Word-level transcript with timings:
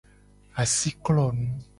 Asi 0.61 0.91
klonu. 1.03 1.47